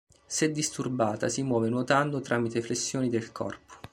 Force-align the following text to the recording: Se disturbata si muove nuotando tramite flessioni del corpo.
Se 0.25 0.49
disturbata 0.51 1.29
si 1.29 1.43
muove 1.43 1.69
nuotando 1.69 2.21
tramite 2.21 2.63
flessioni 2.63 3.07
del 3.07 3.31
corpo. 3.31 3.75